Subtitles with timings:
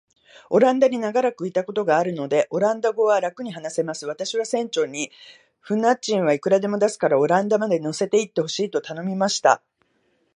[0.49, 4.07] オランダに長らくいたことがあるので、オランダ語はらくに話せます。
[4.07, 5.11] 私は船長に、
[5.59, 9.61] 船賃はいくらでも出すから、オランダまで乗せて行ってほしいと頼みました。